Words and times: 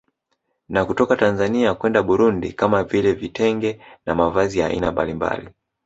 Na 0.69 0.85
kutoka 0.85 1.15
Tanzania 1.15 1.73
kwenda 1.75 2.03
Burundi 2.03 2.53
kama 2.53 2.83
vile 2.83 3.13
Vitenge 3.13 3.79
na 4.05 4.15
mavazi 4.15 4.59
ya 4.59 4.67
aina 4.67 4.91
mbalimbali 4.91 5.49